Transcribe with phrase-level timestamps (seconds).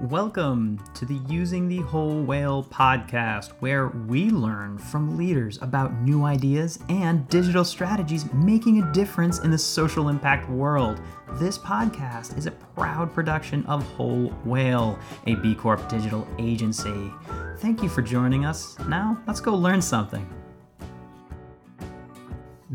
[0.00, 6.24] Welcome to the Using the Whole Whale podcast, where we learn from leaders about new
[6.24, 11.00] ideas and digital strategies making a difference in the social impact world.
[11.34, 14.98] This podcast is a proud production of Whole Whale,
[15.28, 17.12] a B Corp digital agency.
[17.58, 18.76] Thank you for joining us.
[18.88, 20.28] Now, let's go learn something.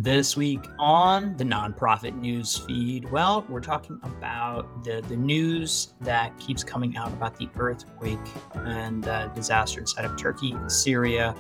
[0.02, 6.39] This week on the nonprofit news feed, well, we're talking about the, the news that
[6.39, 8.18] keeps coming out about the earthquake
[8.54, 11.36] and uh, disaster inside of Turkey and Syria,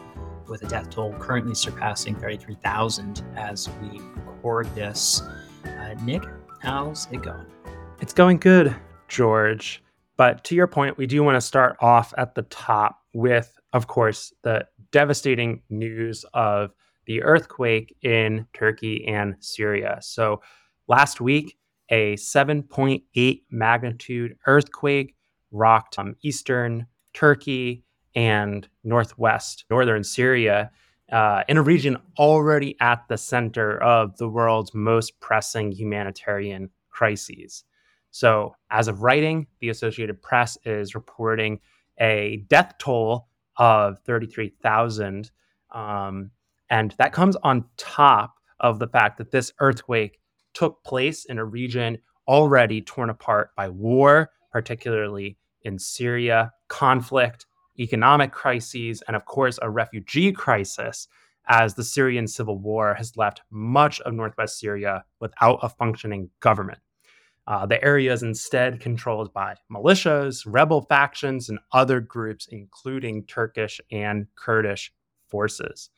[0.49, 5.21] with a death toll currently surpassing 33,000 as we record this.
[5.63, 6.25] Uh, Nick,
[6.61, 7.45] how's it going?
[8.01, 8.75] It's going good,
[9.07, 9.81] George.
[10.17, 13.87] But to your point, we do want to start off at the top with, of
[13.87, 16.73] course, the devastating news of
[17.09, 19.97] the earthquake in Turkey and Syria.
[19.99, 20.43] So
[20.87, 21.57] last week,
[21.89, 25.15] a 7.8 magnitude earthquake
[25.51, 30.69] rocked um, eastern Turkey and northwest northern Syria
[31.11, 37.63] uh, in a region already at the center of the world's most pressing humanitarian crises.
[38.11, 41.59] So, as of writing, the Associated Press is reporting
[41.99, 45.31] a death toll of 33,000.
[45.71, 46.29] Um,
[46.69, 50.19] and that comes on top of the fact that this earthquake
[50.53, 57.45] took place in a region already torn apart by war, particularly in Syria, conflict,
[57.79, 61.07] economic crises, and of course, a refugee crisis,
[61.47, 66.79] as the Syrian civil war has left much of northwest Syria without a functioning government.
[67.47, 73.81] Uh, the area is instead controlled by militias, rebel factions, and other groups, including Turkish
[73.91, 74.93] and Kurdish
[75.27, 75.89] forces.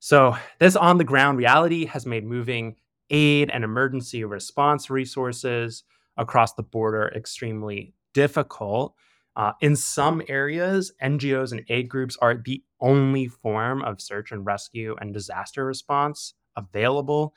[0.00, 2.76] So, this on the ground reality has made moving
[3.10, 5.84] aid and emergency response resources
[6.16, 8.94] across the border extremely difficult.
[9.36, 14.46] Uh, in some areas, NGOs and aid groups are the only form of search and
[14.46, 17.34] rescue and disaster response available.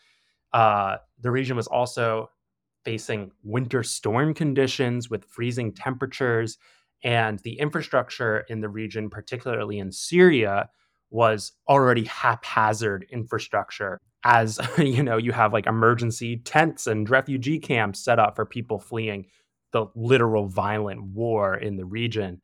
[0.53, 2.29] Uh, the region was also
[2.85, 6.57] facing winter storm conditions with freezing temperatures,
[7.03, 10.69] and the infrastructure in the region, particularly in Syria,
[11.13, 18.03] was already haphazard infrastructure as you know you have like emergency tents and refugee camps
[18.03, 19.25] set up for people fleeing
[19.71, 22.41] the literal violent war in the region.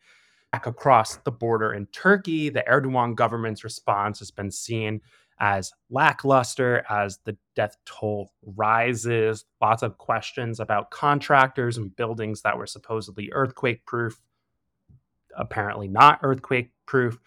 [0.52, 5.01] Back across the border in Turkey the Erdogan government's response has been seen
[5.41, 9.46] as lackluster as the death toll rises.
[9.62, 14.19] Lots of questions about contractors and buildings that were supposedly earthquake proof
[15.38, 17.18] apparently not earthquake proof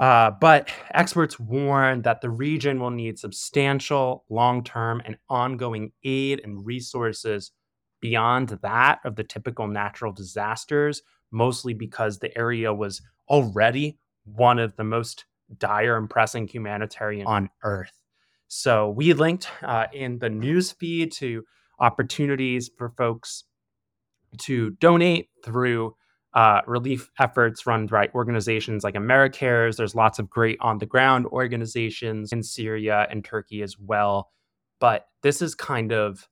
[0.00, 6.40] uh, but experts warn that the region will need substantial, long term, and ongoing aid
[6.42, 7.52] and resources
[8.00, 14.74] beyond that of the typical natural disasters, mostly because the area was already one of
[14.76, 15.26] the most
[15.58, 17.92] dire and pressing humanitarian on Earth.
[18.48, 21.44] So we linked uh, in the news feed to
[21.78, 23.44] opportunities for folks
[24.38, 25.94] to donate through
[26.34, 29.76] uh, relief efforts run by organizations like AmeriCares.
[29.76, 34.30] There's lots of great on the ground organizations in Syria and Turkey as well.
[34.78, 36.28] But this is kind of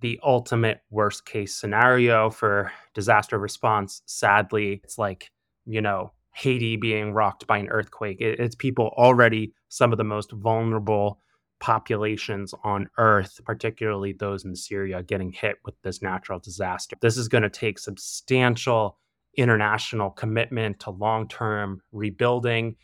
[0.00, 4.02] the ultimate worst case scenario for disaster response.
[4.06, 5.30] Sadly, it's like,
[5.66, 8.18] you know, Haiti being rocked by an earthquake.
[8.20, 11.20] it's people already some of the most vulnerable
[11.58, 16.96] populations on earth, particularly those in Syria, getting hit with this natural disaster.
[17.00, 18.96] This is going to take substantial
[19.36, 22.76] international commitment to long term rebuilding.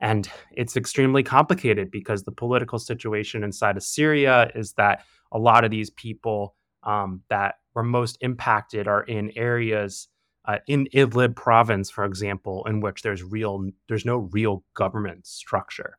[0.00, 5.64] And it's extremely complicated because the political situation inside of Syria is that a lot
[5.64, 10.08] of these people um, that were most impacted are in areas
[10.46, 15.98] uh, in Idlib province, for example, in which there's real there's no real government structure.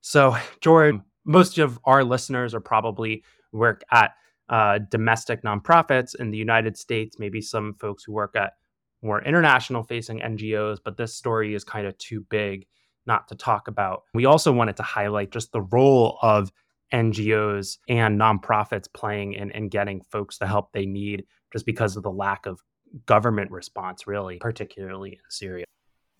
[0.00, 4.12] So, George, most of our listeners are probably work at
[4.48, 7.18] uh, domestic nonprofits in the United States.
[7.18, 8.54] Maybe some folks who work at
[9.02, 12.66] more international facing NGOs, but this story is kind of too big
[13.06, 14.02] not to talk about.
[14.14, 16.52] We also wanted to highlight just the role of
[16.92, 22.02] NGOs and nonprofits playing in, in getting folks the help they need just because of
[22.02, 22.60] the lack of
[23.06, 25.64] government response, really, particularly in Syria.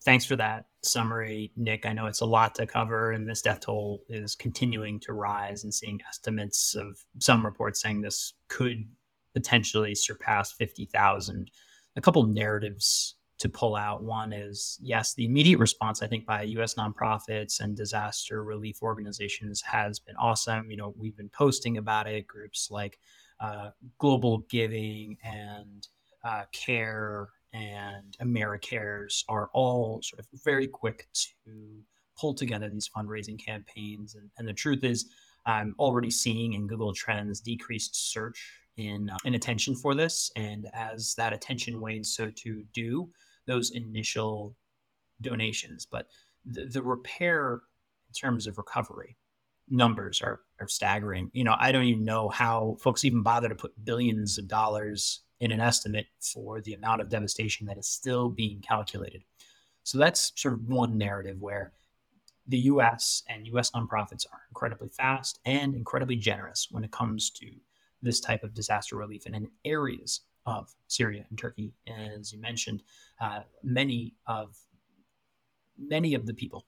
[0.03, 1.85] Thanks for that summary, Nick.
[1.85, 5.63] I know it's a lot to cover, and this death toll is continuing to rise
[5.63, 8.85] and seeing estimates of some reports saying this could
[9.33, 11.51] potentially surpass 50,000
[11.99, 14.01] a couple narratives to pull out.
[14.01, 16.75] One is yes, the immediate response I think by U.S.
[16.75, 20.71] nonprofits and disaster relief organizations has been awesome.
[20.71, 22.25] You know, we've been posting about it.
[22.25, 22.99] Groups like
[23.41, 25.85] uh, Global Giving and
[26.23, 31.07] uh, Care and Americares are all sort of very quick
[31.43, 31.81] to
[32.17, 34.15] pull together these fundraising campaigns.
[34.15, 35.09] And, and the truth is,
[35.45, 40.31] I'm already seeing in Google Trends decreased search in, uh, attention for this.
[40.35, 43.09] And as that attention wanes, so too do
[43.45, 44.55] those initial
[45.21, 45.85] donations.
[45.85, 46.07] But
[46.45, 47.61] the, the repair
[48.07, 49.17] in terms of recovery
[49.69, 51.29] numbers are, are staggering.
[51.33, 55.21] You know, I don't even know how folks even bother to put billions of dollars
[55.39, 59.23] in an estimate for the amount of devastation that is still being calculated.
[59.83, 61.73] So that's sort of one narrative where
[62.47, 67.45] the US and US nonprofits are incredibly fast and incredibly generous when it comes to
[68.01, 69.25] this type of disaster relief.
[69.25, 72.83] And in areas of Syria and Turkey, as you mentioned,
[73.21, 74.57] uh, many of
[75.77, 76.65] many of the people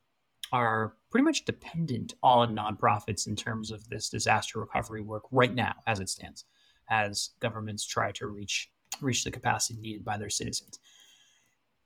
[0.52, 5.74] are pretty much dependent on nonprofits in terms of this disaster recovery work right now,
[5.88, 6.46] as it stands,
[6.90, 8.70] as governments try to reach
[9.02, 10.80] reach the capacity needed by their citizens.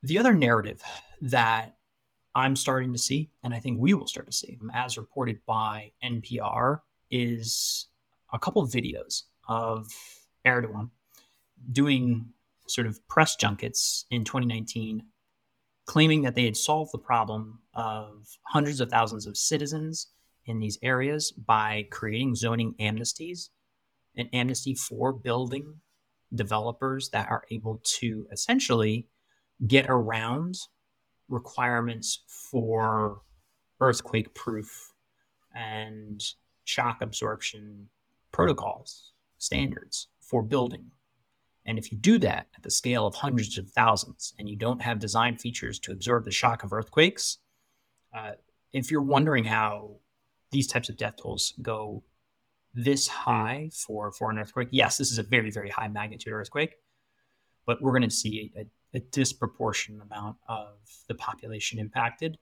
[0.04, 0.82] The other narrative
[1.22, 1.78] that
[2.34, 5.92] I'm starting to see, and I think we will start to see, as reported by
[6.04, 7.88] NPR, is
[8.34, 9.88] a couple of videos of
[10.46, 10.90] Erdogan
[11.72, 12.28] doing
[12.68, 15.04] sort of press junkets in 2019,
[15.86, 20.08] claiming that they had solved the problem of hundreds of thousands of citizens
[20.46, 23.50] in these areas by creating zoning amnesties,
[24.16, 25.76] an amnesty for building
[26.34, 29.08] developers that are able to essentially
[29.68, 30.56] get around
[31.30, 33.22] requirements for
[33.80, 34.94] earthquake proof
[35.54, 36.22] and
[36.66, 37.88] shock absorption
[38.32, 39.14] protocols,
[39.46, 40.92] standards for building.
[41.66, 44.82] And if you do that at the scale of hundreds of thousands and you don't
[44.82, 47.40] have design features to absorb the shock of earthquakes,
[48.14, 48.34] uh,
[48.72, 49.96] if you're wondering how
[50.52, 52.04] these types of death tolls go
[52.74, 56.76] this high for, for an earthquake, yes, this is a very, very high magnitude earthquake,
[57.66, 60.78] but we're going to see a, a disproportionate amount of
[61.08, 62.38] the population impacted.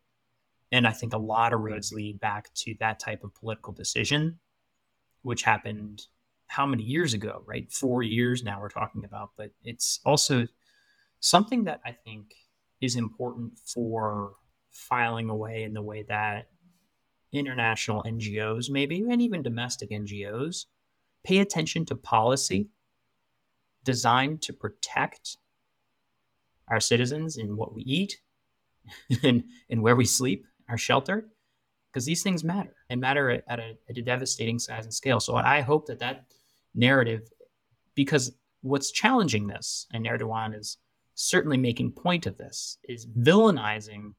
[0.71, 4.39] And I think a lot of roads lead back to that type of political decision,
[5.21, 6.07] which happened
[6.53, 7.71] how many years ago, right?
[7.71, 10.45] Four years now we're talking about, but it's also
[11.19, 12.35] something that I think
[12.79, 14.35] is important for
[14.69, 16.49] filing away in the way that
[17.31, 20.65] international NGOs, maybe, and even domestic NGOs,
[21.23, 22.69] pay attention to policy
[23.83, 25.37] designed to protect
[26.67, 28.21] our citizens in what we eat
[29.23, 31.29] and, and where we sleep, our shelter,
[31.91, 35.19] because these things matter and matter at, a, at a devastating size and scale.
[35.19, 36.25] So I hope that that
[36.75, 37.29] narrative,
[37.95, 40.77] because what's challenging this, and Erdogan is
[41.15, 44.13] certainly making point of this, is villainizing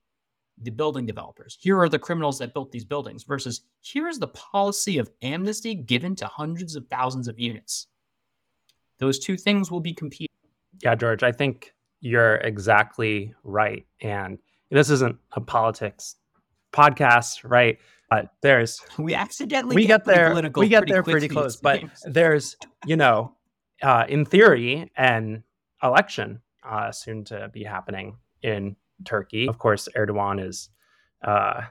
[0.62, 1.58] the building developers.
[1.60, 5.74] Here are the criminals that built these buildings versus here is the policy of amnesty
[5.74, 7.88] given to hundreds of thousands of units.
[8.98, 10.28] Those two things will be competing.
[10.82, 13.84] Yeah, George, I think you're exactly right.
[14.00, 14.38] And
[14.70, 16.16] this isn't a politics
[16.72, 17.78] podcast, right?
[18.10, 21.56] But there's we accidentally we get, there we get there pretty close.
[21.56, 22.56] But there's
[22.86, 23.34] you know,
[23.82, 25.44] uh, in theory, an
[25.82, 29.48] election uh, soon to be happening in Turkey.
[29.48, 30.70] Of course, Erdogan is,
[31.22, 31.62] uh,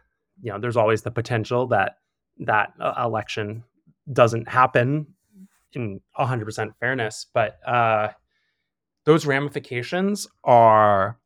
[0.41, 1.97] you know, there's always the potential that
[2.39, 3.63] that uh, election
[4.11, 5.07] doesn't happen
[5.73, 8.09] in 100% fairness, but uh,
[9.05, 11.19] those ramifications are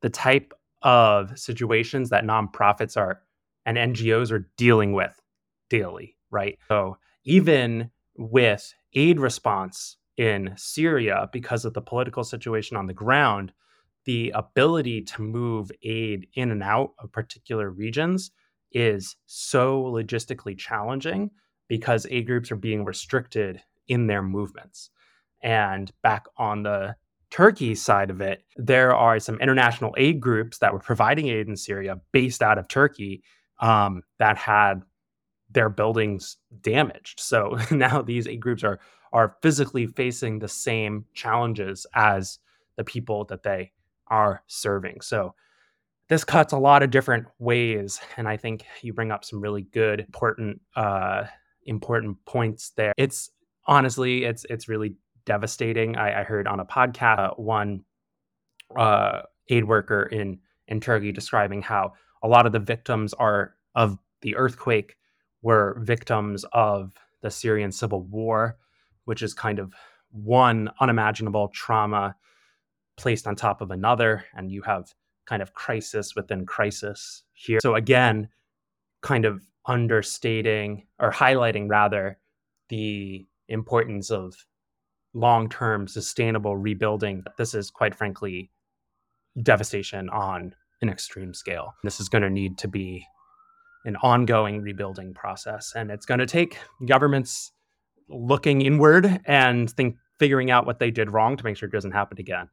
[0.00, 0.52] the type
[0.82, 3.22] of situations that nonprofits are
[3.66, 5.18] and NGOs are dealing with
[5.70, 6.58] daily, right?
[6.68, 13.52] So even with aid response in Syria, because of the political situation on the ground,
[14.04, 18.30] the ability to move aid in and out of particular regions
[18.72, 21.30] is so logistically challenging
[21.68, 24.90] because aid groups are being restricted in their movements.
[25.42, 26.96] And back on the
[27.30, 31.56] Turkey side of it, there are some international aid groups that were providing aid in
[31.56, 33.22] Syria based out of Turkey
[33.60, 34.82] um, that had
[35.50, 37.20] their buildings damaged.
[37.20, 38.80] So now these aid groups are
[39.12, 42.40] are physically facing the same challenges as
[42.76, 43.70] the people that they
[44.08, 45.00] are serving.
[45.02, 45.34] So
[46.08, 49.62] this cuts a lot of different ways, and I think you bring up some really
[49.62, 51.24] good, important, uh,
[51.64, 52.92] important points there.
[52.98, 53.30] It's
[53.66, 55.96] honestly, it's it's really devastating.
[55.96, 57.84] I, I heard on a podcast uh, one
[58.76, 61.92] uh, aid worker in in Turkey describing how
[62.24, 64.96] a lot of the victims are of the earthquake
[65.42, 68.56] were victims of the Syrian civil war,
[69.04, 69.74] which is kind of
[70.10, 72.16] one unimaginable trauma
[72.96, 74.94] placed on top of another, and you have
[75.26, 77.60] kind of crisis within crisis here.
[77.60, 78.30] So, again,
[79.02, 82.18] kind of understating or highlighting rather
[82.70, 84.34] the importance of
[85.12, 87.24] long term sustainable rebuilding.
[87.36, 88.50] This is quite frankly
[89.42, 90.54] devastation on
[90.84, 91.74] an extreme scale.
[91.82, 93.06] This is going to need to be
[93.84, 97.52] an ongoing rebuilding process, and it's going to take governments
[98.08, 101.92] looking inward and think figuring out what they did wrong to make sure it doesn't
[101.92, 102.48] happen again.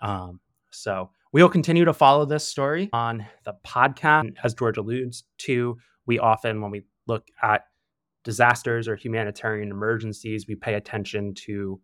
[0.00, 0.40] Um,
[0.72, 4.34] so we will continue to follow this story on the podcast.
[4.42, 7.62] As George alludes to, we often, when we look at
[8.24, 11.80] disasters or humanitarian emergencies, we pay attention to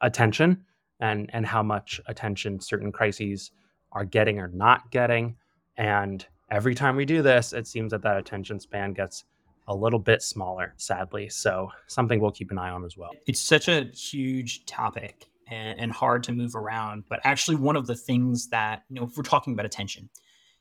[0.00, 0.64] attention
[1.00, 3.50] and and how much attention certain crises
[3.94, 5.36] are getting or not getting.
[5.76, 9.24] And every time we do this, it seems that that attention span gets
[9.66, 11.28] a little bit smaller, sadly.
[11.28, 13.10] So something we'll keep an eye on as well.
[13.26, 17.04] It's such a huge topic and, and hard to move around.
[17.08, 20.10] But actually, one of the things that you know, if we're talking about attention,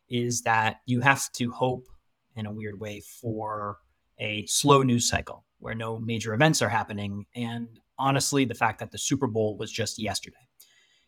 [0.09, 1.87] is that you have to hope
[2.35, 3.77] in a weird way for
[4.19, 7.25] a slow news cycle where no major events are happening.
[7.35, 10.37] And honestly, the fact that the Super Bowl was just yesterday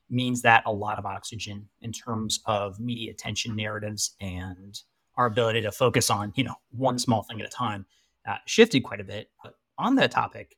[0.10, 4.82] means that a lot of oxygen in terms of media attention narratives and
[5.18, 7.86] our ability to focus on you know one small thing at a time
[8.28, 9.30] uh, shifted quite a bit.
[9.44, 10.56] But on that topic,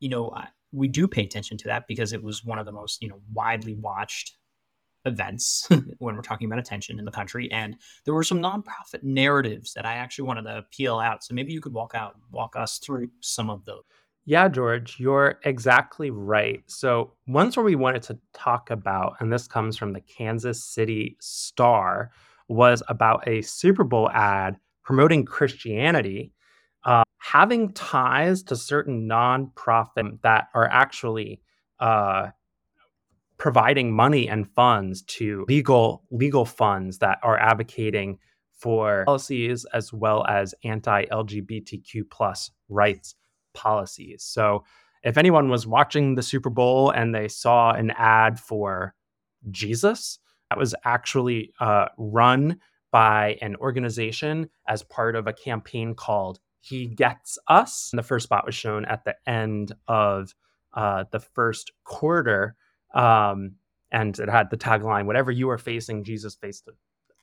[0.00, 2.72] you know, uh, we do pay attention to that because it was one of the
[2.72, 4.36] most you know widely watched
[5.04, 5.68] events
[5.98, 7.50] when we're talking about attention in the country.
[7.50, 11.24] And there were some nonprofit narratives that i actually wanted to peel out.
[11.24, 13.82] So maybe you could walk out walk us through some of those
[14.24, 16.62] yeah george you're exactly right.
[16.66, 21.16] So one story we wanted to talk about and this comes from the kansas city
[21.20, 22.10] star
[22.48, 26.32] was about a super bowl ad promoting christianity
[26.84, 31.40] uh, having ties to certain nonprofit that are actually
[31.78, 32.28] uh,
[33.38, 38.18] providing money and funds to legal legal funds that are advocating
[38.56, 43.16] for policies as well as anti-LGBTQ plus rights
[43.54, 44.22] policies.
[44.22, 44.64] So
[45.02, 48.94] if anyone was watching the Super Bowl and they saw an ad for
[49.50, 50.18] Jesus,
[50.50, 56.86] that was actually uh, run by an organization as part of a campaign called He
[56.86, 57.90] Gets Us.
[57.92, 60.34] And the first spot was shown at the end of
[60.74, 62.54] uh, the first quarter
[62.94, 63.52] um,
[63.90, 66.74] and it had the tagline, "Whatever you are facing, Jesus faced it,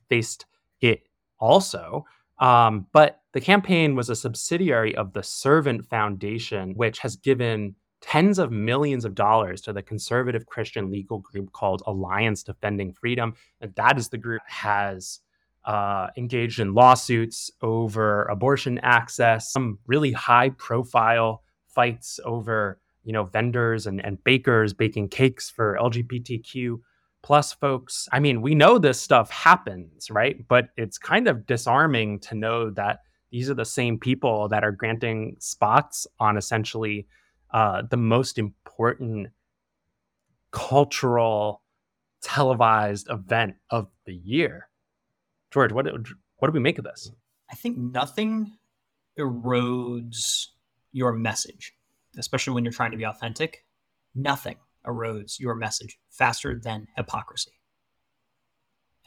[0.07, 0.45] faced
[0.81, 1.07] it
[1.39, 2.05] also."
[2.39, 8.39] Um, but the campaign was a subsidiary of the Servant Foundation, which has given tens
[8.39, 13.33] of millions of dollars to the conservative Christian legal group called Alliance Defending Freedom.
[13.61, 15.19] And that is the group that has
[15.65, 23.23] uh, engaged in lawsuits over abortion access, some really high profile fights over you know
[23.23, 26.79] vendors and, and bakers baking cakes for lgbtq
[27.21, 32.19] plus folks i mean we know this stuff happens right but it's kind of disarming
[32.19, 32.99] to know that
[33.31, 37.07] these are the same people that are granting spots on essentially
[37.51, 39.27] uh, the most important
[40.51, 41.61] cultural
[42.21, 44.69] televised event of the year.
[45.51, 45.85] George what,
[46.37, 47.11] what do we make of this?
[47.51, 48.57] I think nothing
[49.17, 50.47] erodes
[50.91, 51.73] your message
[52.17, 53.65] especially when you're trying to be authentic,
[54.15, 57.58] nothing erodes your message faster than hypocrisy.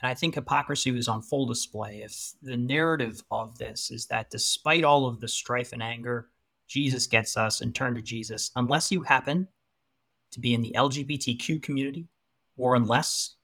[0.03, 4.31] And I think hypocrisy was on full display if the narrative of this is that
[4.31, 6.29] despite all of the strife and anger,
[6.67, 9.47] Jesus gets us and turn to Jesus, unless you happen
[10.33, 12.09] to be in the LGBTQ community,
[12.57, 13.37] or unless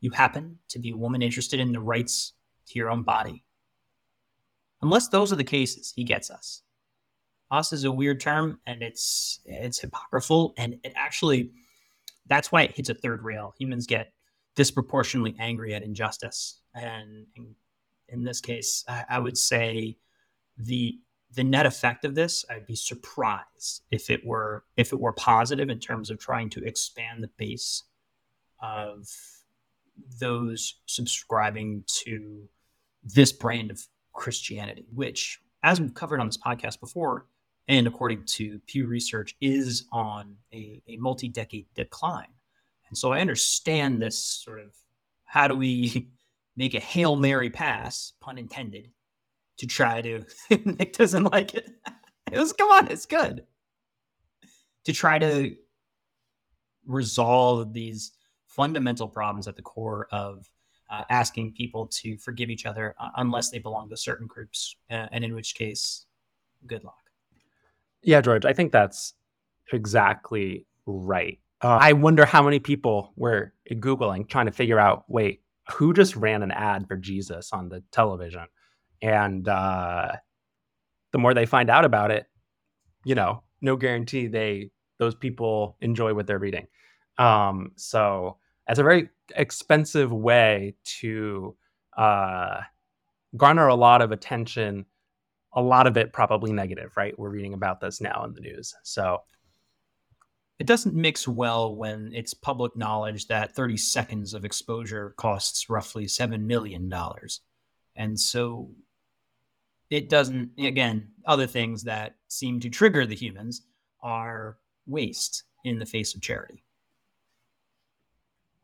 [0.00, 2.32] you happen to be a woman interested in the rights
[2.66, 3.44] to your own body.
[4.80, 6.62] Unless those are the cases, he gets us
[7.50, 11.50] us is a weird term and it's it's hypocritical and it actually
[12.26, 14.12] that's why it hits a third rail humans get
[14.58, 17.26] disproportionately angry at injustice and,
[18.08, 19.98] in this case I, I, would say
[20.56, 20.98] the
[21.32, 25.68] the net effect of this i'd be surprised if it were if it were positive
[25.70, 27.84] in terms of trying to expand the base
[28.60, 29.06] of
[30.18, 32.48] those subscribing to
[33.04, 37.26] this brand of christianity which as we've covered on this podcast before
[37.68, 42.32] and according to Pew Research, is on a, a multi decade decline.
[42.88, 44.74] And so I understand this sort of
[45.24, 46.10] how do we
[46.56, 48.90] make a Hail Mary pass, pun intended,
[49.58, 50.24] to try to,
[50.64, 51.70] Nick doesn't like it.
[52.30, 53.46] It was, come on, it's good.
[54.84, 55.56] To try to
[56.86, 58.12] resolve these
[58.46, 60.46] fundamental problems at the core of
[60.90, 65.06] uh, asking people to forgive each other uh, unless they belong to certain groups, uh,
[65.12, 66.04] and in which case,
[66.66, 66.96] good luck.
[68.02, 69.14] Yeah, George, I think that's
[69.72, 71.38] exactly right.
[71.60, 76.16] Uh, I wonder how many people were Googling trying to figure out wait, who just
[76.16, 78.46] ran an ad for Jesus on the television?
[79.02, 80.12] And uh,
[81.12, 82.26] the more they find out about it,
[83.04, 86.66] you know, no guarantee they those people enjoy what they're reading.
[87.18, 88.38] Um, so
[88.68, 91.56] It's a very expensive way to
[91.96, 92.60] uh,
[93.36, 94.84] garner a lot of attention.
[95.54, 97.18] A lot of it probably negative, right?
[97.18, 98.74] We're reading about this now in the news.
[98.82, 99.22] So
[100.58, 106.06] it doesn't mix well when it's public knowledge that 30 seconds of exposure costs roughly
[106.06, 106.92] $7 million.
[107.94, 108.70] And so
[109.90, 113.62] it doesn't, again, other things that seem to trigger the humans
[114.02, 116.64] are waste in the face of charity.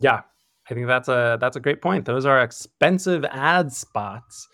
[0.00, 0.22] Yeah,
[0.68, 2.04] I think that's a that's a great point.
[2.04, 4.48] Those are expensive ad spots.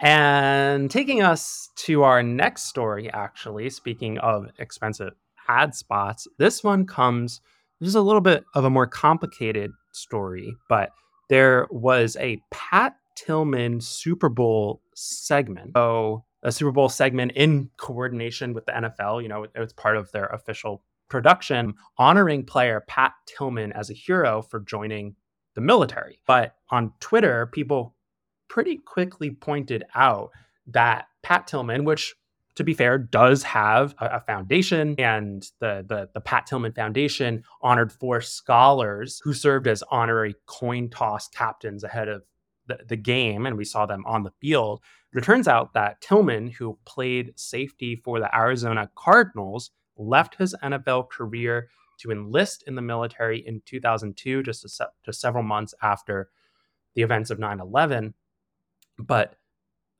[0.00, 5.14] And taking us to our next story, actually, speaking of expensive
[5.48, 7.40] ad spots, this one comes,
[7.80, 10.90] this is a little bit of a more complicated story, but
[11.28, 15.72] there was a Pat Tillman Super Bowl segment.
[15.74, 19.96] So, a Super Bowl segment in coordination with the NFL, you know, it was part
[19.96, 25.16] of their official production, honoring player Pat Tillman as a hero for joining
[25.54, 26.20] the military.
[26.26, 27.94] But on Twitter, people
[28.48, 30.30] pretty quickly pointed out
[30.68, 32.14] that Pat Tillman, which
[32.56, 37.44] to be fair, does have a, a, foundation, and the, the the Pat Tillman Foundation
[37.62, 42.22] honored four scholars who served as honorary coin toss captains ahead of
[42.66, 44.80] the, the game, and we saw them on the field.
[45.12, 50.54] But it turns out that Tillman, who played safety for the Arizona Cardinals, left his
[50.62, 56.30] NFL career to enlist in the military in 2002, just, se- just several months after
[56.94, 58.14] the events of 9 11.
[58.98, 59.36] But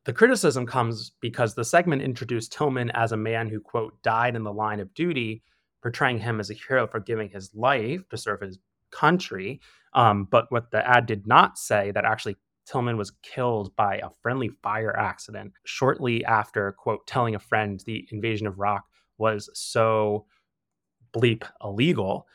[0.07, 4.45] the criticism comes because the segment introduced Tillman as a man who, quote, died in
[4.45, 5.43] the line of duty,
[5.83, 8.59] portraying him as a hero for giving his life to serve his
[8.93, 9.61] country.
[9.95, 12.37] Um, but what the ad did not say that actually
[12.67, 18.07] Tillman was killed by a friendly fire accident shortly after, quote, telling a friend the
[18.13, 18.85] invasion of Iraq
[19.19, 20.27] was so
[21.13, 22.29] bleep illegal.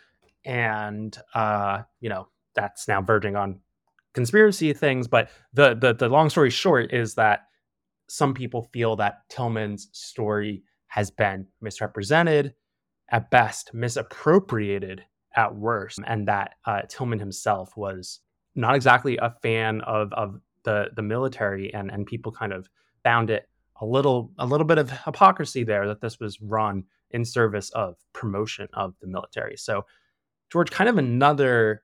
[0.43, 3.61] And, uh, you know, that's now verging on
[4.13, 5.07] conspiracy things.
[5.07, 7.45] But the, the, the long story short is that
[8.11, 12.53] some people feel that Tillman's story has been misrepresented,
[13.09, 18.19] at best, misappropriated at worst, and that uh, Tillman himself was
[18.53, 22.69] not exactly a fan of, of the, the military, and, and people kind of
[23.01, 23.47] found it
[23.79, 27.95] a little a little bit of hypocrisy there that this was run in service of
[28.11, 29.55] promotion of the military.
[29.55, 29.85] So,
[30.51, 31.81] George, kind of another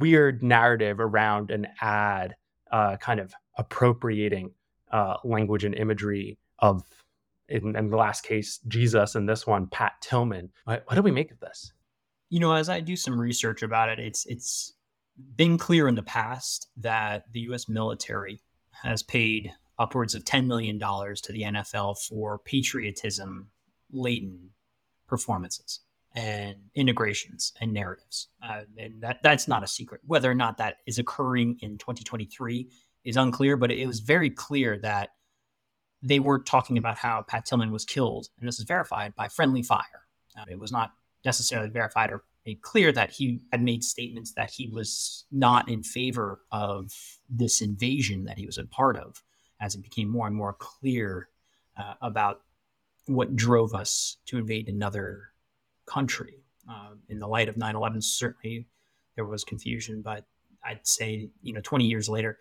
[0.00, 2.34] weird narrative around an ad,
[2.72, 4.50] uh, kind of appropriating
[4.90, 6.82] uh, language and imagery of,
[7.48, 10.50] in, in, the last case, Jesus, and this one, Pat Tillman.
[10.64, 11.72] What, what do we make of this?
[12.30, 14.74] You know, as I do some research about it, it's it's
[15.36, 17.68] been clear in the past that the U.S.
[17.68, 18.40] military
[18.72, 23.48] has paid upwards of $10 million to the NFL for patriotism
[23.90, 24.50] laden
[25.06, 25.80] performances
[26.14, 28.28] and integrations and narratives.
[28.42, 30.00] Uh, and that that's not a secret.
[30.06, 32.68] Whether or not that is occurring in 2023
[33.04, 35.10] is unclear, but it was very clear that
[36.02, 39.62] they were talking about how Pat Tillman was killed, and this is verified by friendly
[39.62, 40.06] fire.
[40.38, 40.92] Uh, it was not
[41.24, 45.82] necessarily verified or made clear that he had made statements that he was not in
[45.82, 46.92] favor of
[47.28, 49.22] this invasion that he was a part of
[49.60, 51.28] as it became more and more clear
[51.76, 52.42] uh, about
[53.06, 55.30] what drove us to invade another
[55.86, 56.34] country.
[56.70, 58.66] Uh, in the light of 9 11, certainly
[59.16, 60.24] there was confusion, but
[60.62, 62.38] I'd say, you know, 20 years later,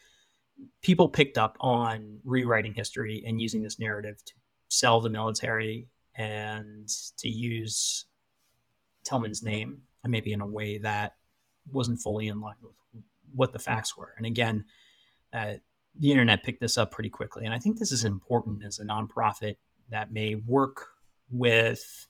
[0.81, 4.33] people picked up on rewriting history and using this narrative to
[4.69, 8.05] sell the military and to use
[9.03, 11.15] Tillman's name, and maybe in a way that
[11.71, 14.13] wasn't fully in line with what the facts were.
[14.17, 14.65] And again,
[15.33, 15.55] uh,
[15.99, 17.45] the internet picked this up pretty quickly.
[17.45, 19.57] And I think this is important as a nonprofit
[19.89, 20.87] that may work
[21.29, 22.07] with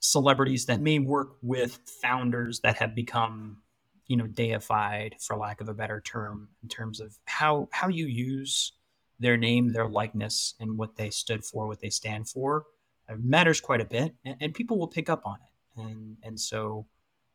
[0.00, 3.58] celebrities, that may work with founders that have become,
[4.06, 8.06] you know, deified, for lack of a better term, in terms of how how you
[8.06, 8.72] use
[9.20, 12.64] their name, their likeness, and what they stood for, what they stand for.
[13.08, 15.80] It matters quite a bit, and, and people will pick up on it.
[15.80, 16.86] And and so,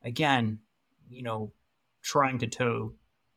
[0.04, 0.60] again,
[1.10, 1.52] you know,
[2.02, 2.94] trying to toe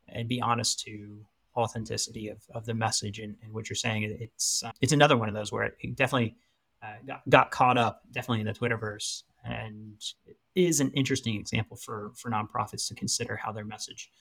[0.07, 4.03] and be honest to authenticity of, of the message and, and what you're saying.
[4.19, 6.35] It's uh, it's another one of those where it definitely
[6.81, 11.77] uh, got, got caught up, definitely in the Twitterverse, and it is an interesting example
[11.77, 14.11] for for nonprofits to consider how their message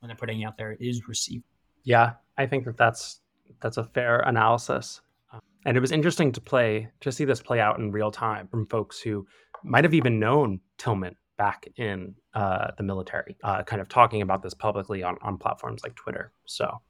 [0.00, 1.44] when they're putting out there is received.
[1.84, 3.20] Yeah, I think that that's
[3.60, 5.00] that's a fair analysis.
[5.32, 8.48] Um, and it was interesting to play to see this play out in real time
[8.48, 9.26] from folks who
[9.64, 14.42] might have even known Tillman back in uh, the military, uh, kind of talking about
[14.42, 16.32] this publicly on, on platforms like Twitter.
[16.46, 16.80] So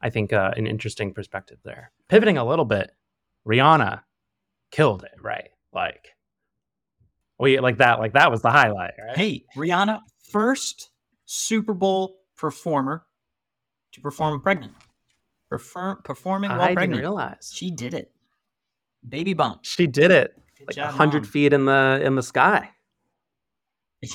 [0.00, 1.90] I think uh, an interesting perspective there.
[2.08, 2.90] Pivoting a little bit,
[3.46, 4.02] Rihanna
[4.70, 5.50] killed it, right?
[5.72, 6.14] Like,
[7.38, 9.16] we like that, like that was the highlight, right?
[9.16, 10.90] Hey, Rihanna, first
[11.26, 13.04] Super Bowl performer
[13.92, 14.72] to perform pregnant.
[15.50, 16.92] Perform, performing while I pregnant.
[16.92, 18.10] didn't realize She did it.
[19.08, 19.60] Baby bump.
[19.64, 21.30] she did it Good like job, hundred Mom.
[21.30, 22.70] feet in the in the sky.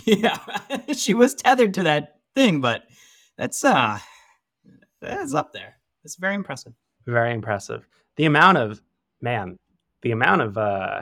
[0.05, 0.37] Yeah,
[0.93, 2.83] she was tethered to that thing, but
[3.37, 3.97] that's uh,
[5.01, 5.77] that's up there.
[6.03, 6.73] It's very impressive.
[7.07, 7.87] Very impressive.
[8.15, 8.81] The amount of
[9.21, 9.57] man,
[10.03, 11.01] the amount of uh,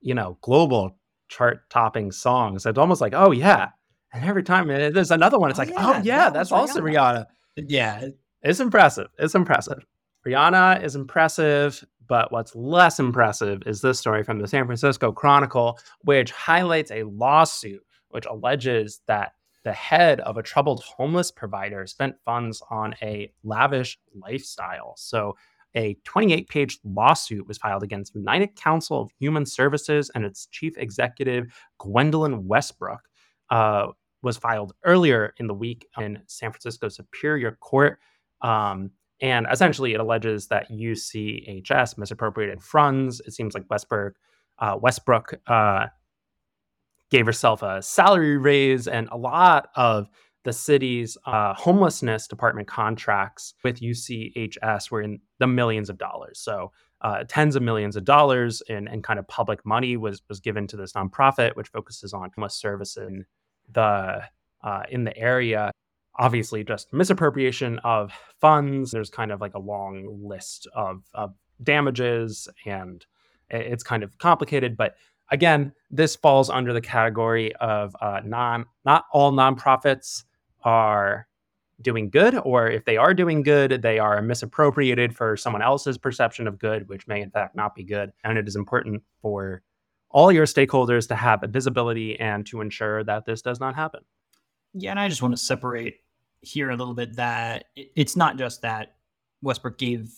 [0.00, 0.96] you know, global
[1.32, 2.66] chart topping songs.
[2.66, 3.70] It's almost like, oh yeah.
[4.12, 6.52] And every time uh, there's another one, it's Oh, like, yeah, oh yeah, that that's
[6.52, 7.24] also Rihanna.
[7.56, 7.64] Rihanna.
[7.68, 8.08] Yeah,
[8.42, 9.08] It's impressive.
[9.18, 9.84] It's impressive.
[10.26, 15.78] Rihanna is impressive, but what's less impressive is this story from the San Francisco Chronicle,
[16.02, 19.32] which highlights a lawsuit which alleges that
[19.64, 24.94] the head of a troubled homeless provider spent funds on a lavish lifestyle.
[24.96, 25.36] So,
[25.74, 30.76] a 28 page lawsuit was filed against United Council of Human Services and its chief
[30.76, 31.46] executive,
[31.78, 33.00] Gwendolyn Westbrook.
[33.50, 33.88] Uh,
[34.22, 37.98] was filed earlier in the week in San Francisco Superior Court.
[38.40, 43.20] Um, and essentially, it alleges that UCHS misappropriated funds.
[43.26, 44.14] It seems like Westbrook,
[44.58, 45.86] uh, Westbrook uh,
[47.10, 50.08] gave herself a salary raise, and a lot of
[50.44, 56.38] the city's uh, homelessness department contracts with UCHS were in the millions of dollars.
[56.40, 60.40] So, uh, tens of millions of dollars in, in kind of public money was was
[60.40, 63.24] given to this nonprofit, which focuses on homeless services in
[63.72, 64.22] the
[64.62, 65.72] uh, in the area
[66.16, 68.90] obviously just misappropriation of funds.
[68.90, 73.04] There's kind of like a long list of, of damages and
[73.50, 74.76] it's kind of complicated.
[74.76, 74.96] But
[75.30, 80.24] again, this falls under the category of uh, non, not all nonprofits
[80.64, 81.26] are
[81.80, 86.46] doing good, or if they are doing good, they are misappropriated for someone else's perception
[86.46, 88.12] of good, which may in fact not be good.
[88.24, 89.62] And it is important for
[90.10, 94.02] all your stakeholders to have a visibility and to ensure that this does not happen.
[94.74, 95.96] Yeah, and I just want to separate
[96.40, 98.96] here a little bit that it's not just that
[99.42, 100.10] Westbrook gave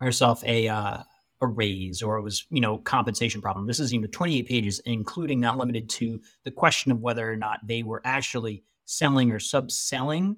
[0.00, 0.98] herself a uh,
[1.40, 3.66] a raise or it was you know compensation problem.
[3.66, 7.36] This is you know 28 pages, including not limited to the question of whether or
[7.36, 8.62] not they were actually
[8.92, 10.36] selling or subselling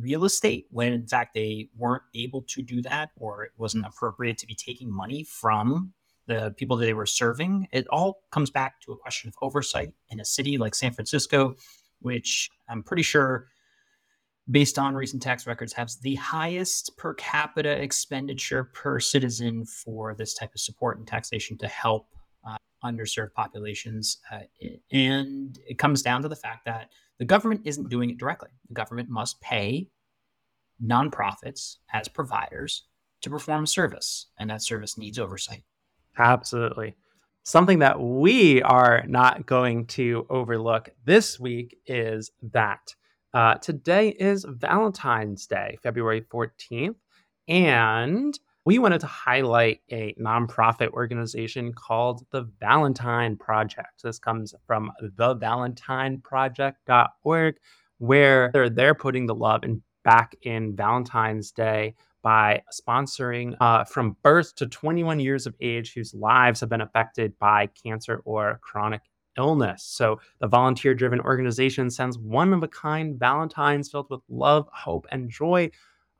[0.00, 4.38] real estate when in fact they weren't able to do that or it wasn't appropriate
[4.38, 5.92] to be taking money from
[6.26, 7.68] the people that they were serving.
[7.70, 11.54] It all comes back to a question of oversight in a city like San Francisco,
[12.00, 13.48] which I'm pretty sure,
[14.50, 20.34] based on recent tax records, has the highest per capita expenditure per citizen for this
[20.34, 22.08] type of support and taxation to help
[22.48, 24.18] uh, underserved populations.
[24.32, 24.40] Uh,
[24.90, 28.50] and it comes down to the fact that the government isn't doing it directly.
[28.68, 29.88] The government must pay
[30.82, 32.84] nonprofits as providers
[33.22, 35.62] to perform a service, and that service needs oversight.
[36.18, 36.96] Absolutely.
[37.42, 42.94] Something that we are not going to overlook this week is that
[43.34, 46.94] uh, today is Valentine's Day, February 14th.
[47.48, 54.02] And we wanted to highlight a nonprofit organization called the Valentine Project.
[54.02, 57.56] This comes from thevalentineproject.org,
[57.98, 64.16] where they're, they're putting the love in, back in Valentine's Day by sponsoring uh, from
[64.22, 69.02] birth to 21 years of age whose lives have been affected by cancer or chronic
[69.36, 69.82] illness.
[69.82, 75.06] So the volunteer driven organization sends one of a kind Valentines filled with love, hope,
[75.10, 75.70] and joy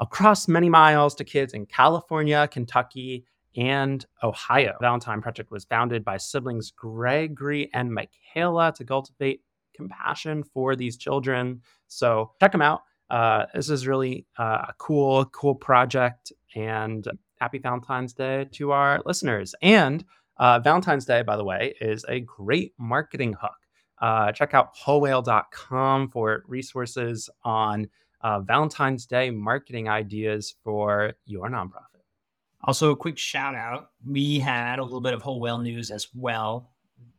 [0.00, 3.24] across many miles to kids in California, Kentucky,
[3.56, 4.76] and Ohio.
[4.80, 9.42] Valentine Project was founded by siblings Gregory and Michaela to cultivate
[9.74, 11.60] compassion for these children.
[11.86, 12.82] So check them out.
[13.10, 16.32] Uh, this is really uh, a cool, cool project.
[16.54, 17.06] And
[17.40, 19.54] happy Valentine's Day to our listeners.
[19.62, 20.04] And
[20.38, 23.52] uh, Valentine's Day, by the way, is a great marketing hook.
[24.00, 27.88] Uh, check out wholewhale.com for resources on
[28.24, 32.00] uh, Valentine's Day marketing ideas for your nonprofit.
[32.64, 33.90] Also, a quick shout out.
[34.04, 36.70] We had a little bit of whole whale news as well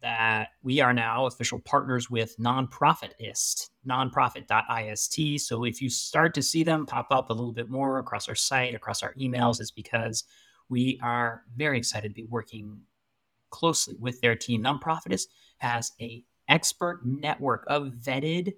[0.01, 5.47] that we are now official partners with Nonprofitist, nonprofit.ist.
[5.47, 8.35] So if you start to see them pop up a little bit more across our
[8.35, 10.23] site, across our emails, it's because
[10.69, 12.79] we are very excited to be working
[13.51, 14.63] closely with their team.
[14.63, 15.25] Nonprofitist
[15.57, 18.53] has a expert network of vetted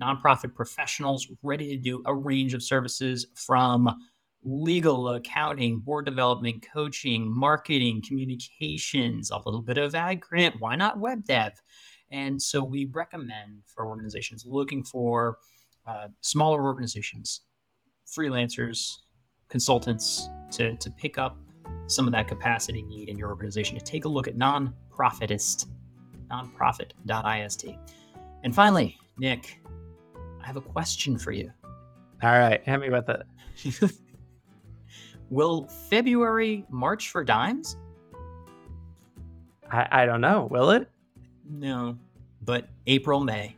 [0.00, 3.94] nonprofit professionals ready to do a range of services from
[4.42, 10.56] legal, accounting, board development, coaching, marketing, communications, a little bit of ad grant.
[10.60, 11.52] Why not web dev?
[12.10, 15.38] And so we recommend for organizations looking for
[15.86, 17.42] uh, smaller organizations,
[18.06, 18.96] freelancers,
[19.48, 21.36] consultants to, to pick up
[21.86, 25.66] some of that capacity need in your organization to take a look at nonprofitist,
[26.30, 27.64] nonprofit.ist.
[28.42, 29.60] And finally, Nick,
[30.42, 31.50] I have a question for you.
[32.22, 33.92] All right, hit me with it.
[35.30, 37.76] Will February march for dimes?
[39.70, 40.48] I, I don't know.
[40.50, 40.90] Will it?
[41.48, 41.96] No,
[42.42, 43.56] but April, May.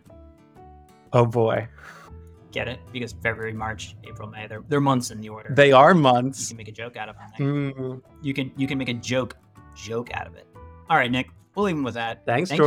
[1.12, 1.66] Oh boy.
[2.52, 2.78] Get it?
[2.92, 5.54] Because February, March, April, May, they're, they're months in the order.
[5.54, 6.42] They are months.
[6.42, 7.72] you can make a joke out of them.
[7.74, 9.36] Mm, You can you can make a joke
[9.74, 10.46] joke out of it.
[10.90, 11.30] All right, Nick.
[11.54, 12.24] We'll leave him with that.
[12.26, 12.66] thanks, Thank you.